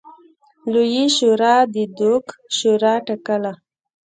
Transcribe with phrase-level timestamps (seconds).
[0.71, 2.25] لویې شورا د دوک
[2.57, 3.51] شورا ټاکله.